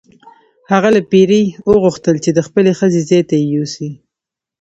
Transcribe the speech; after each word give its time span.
هغه 0.71 0.89
له 0.95 1.01
پیري 1.11 1.43
وغوښتل 1.69 2.15
چې 2.23 2.31
د 2.33 2.39
خپلې 2.47 2.71
ښځې 2.79 3.01
ځای 3.09 3.21
ته 3.29 3.33
یې 3.41 3.45
یوسي. 3.55 3.89